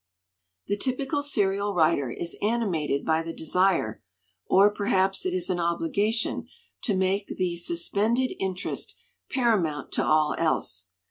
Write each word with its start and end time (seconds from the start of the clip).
"The 0.65 0.77
typical 0.77 1.21
serial 1.21 1.75
writer 1.75 2.09
is 2.09 2.35
animated 2.41 3.05
by 3.05 3.21
the 3.21 3.33
desire, 3.33 4.01
or 4.47 4.73
perhaps 4.73 5.27
it 5.27 5.33
is 5.35 5.47
an 5.47 5.59
obligation, 5.59 6.47
to 6.85 6.97
make 6.97 7.27
the 7.27 7.55
'suspended 7.55 8.33
interest' 8.39 8.95
paramount 9.29 9.91
to 9.91 10.03
all 10.03 10.33
else. 10.39 10.87